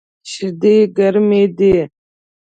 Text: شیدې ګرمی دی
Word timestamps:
شیدې 0.31 0.75
ګرمی 0.97 1.33
دی 1.57 1.73